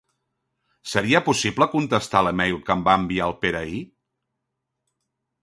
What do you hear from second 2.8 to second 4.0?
va enviar el Pere ahir?